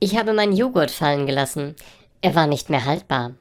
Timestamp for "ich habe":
0.00-0.32